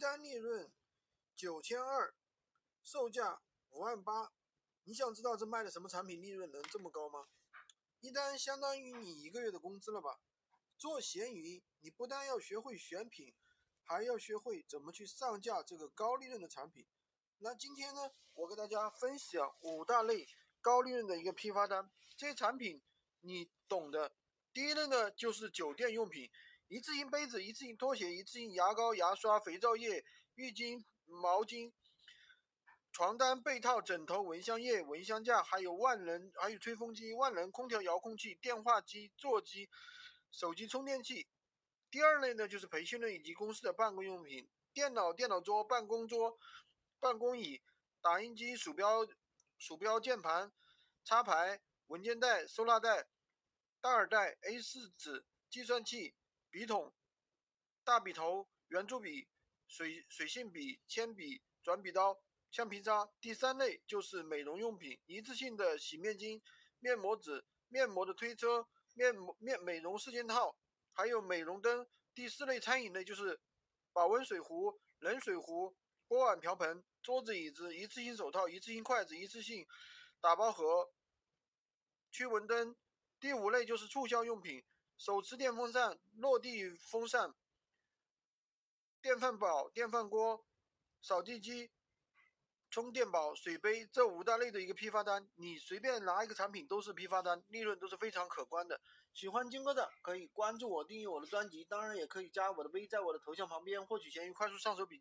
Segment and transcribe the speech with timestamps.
[0.00, 0.72] 单利润
[1.36, 2.14] 九千二，
[2.82, 4.32] 售价五万八。
[4.84, 7.28] 你想知道这卖的什么产品利润能这么高吗？
[8.00, 10.18] 一单相当于你一个月的工资了吧？
[10.78, 13.34] 做闲鱼，你不但要学会选品，
[13.84, 16.86] 还要学会怎么去上架这个高利润的产品。
[17.36, 20.26] 那今天呢，我给大家分享五大类
[20.62, 22.82] 高利润的一个批发单，这些产品
[23.20, 24.14] 你懂的。
[24.54, 26.30] 第一类呢，就是酒店用品。
[26.70, 30.04] 一次性杯子、一次性拖鞋、一次性牙膏、牙刷、肥皂液、
[30.36, 31.72] 浴巾、毛巾、
[32.92, 39.68] 床单、被套、枕头、蚊香液、蚊香架，还有万能，还有吹风机、万能空调遥控器、电话机、座机、
[40.30, 41.26] 手机充电器。
[41.90, 46.38] 第二类呢，就是培训类以及公司的办公用品：电脑、电脑桌、办公桌、
[47.00, 47.60] 办公椅、
[48.00, 49.04] 打印机、鼠标、
[49.58, 50.52] 鼠标、键盘、
[51.02, 53.08] 插排、文件袋、收纳袋、
[53.80, 56.14] 大耳袋、A4 纸、计算器。
[56.50, 56.92] 笔筒、
[57.84, 59.28] 大笔头、圆珠笔、
[59.68, 62.20] 水水性笔、铅笔、转笔刀、
[62.50, 63.08] 橡皮擦。
[63.20, 66.42] 第三类就是美容用品，一次性的洗面巾、
[66.80, 70.56] 面膜纸、面膜的推车、面膜面美容四件套，
[70.92, 71.86] 还有美容灯。
[72.12, 73.40] 第四类餐饮类就是
[73.92, 75.76] 保温水壶、冷水壶、
[76.08, 79.64] 锅碗瓢盆、桌子椅子、一次性手套、一次性筷子、一次性
[80.20, 80.92] 打包盒、
[82.10, 82.74] 驱蚊灯。
[83.20, 84.64] 第五类就是促销用品。
[85.00, 87.34] 手持电风扇、落地风扇、
[89.00, 90.44] 电饭煲、电饭锅、
[91.00, 91.70] 扫地机、
[92.68, 98.78] 充电宝、水杯，这五大类的一个批发单，你随便拿一个产品都是批发单，利润都是非常可观的。
[99.14, 104.98] 喜欢金哥的可以关注我、订阅我的专辑，当然也可以加我的微，在我的头像旁边获取闲鱼快速上手笔记。